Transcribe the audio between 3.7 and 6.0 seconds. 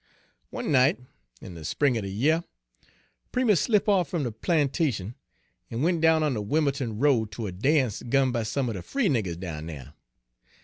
off fum de plantation, en